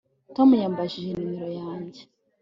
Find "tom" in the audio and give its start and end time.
0.35-0.49